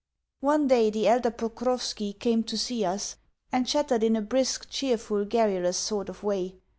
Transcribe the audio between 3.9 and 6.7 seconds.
in a brisk, cheerful, garrulous sort of way.